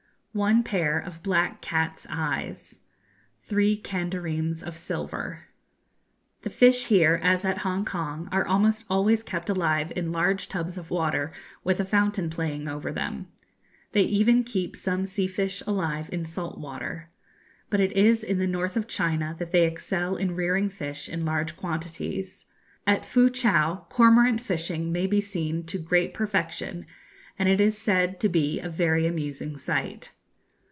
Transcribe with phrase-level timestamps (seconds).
[0.33, 2.79] One pair of black cat's eyes
[3.43, 5.47] three kandareems of silver.
[6.43, 10.89] The fish here, as at Hongkong, are almost always kept alive in large tubs of
[10.89, 11.33] water,
[11.65, 13.27] with a fountain playing over them.
[13.91, 17.09] They even keep some sea fish alive in salt water.
[17.69, 21.25] But it is in the north of China that they excel in rearing fish in
[21.25, 22.45] large quantities.
[22.87, 26.85] At Foo chow cormorant fishing may be seen to great perfection,
[27.37, 30.13] and it is said to be a very amusing sight.